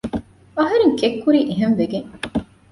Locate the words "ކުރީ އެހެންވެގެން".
1.23-2.09